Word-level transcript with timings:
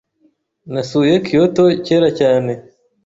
Nasuye 0.73 1.13
Kyoto 1.25 1.63
kera 1.85 2.09
cyane.. 2.19 2.51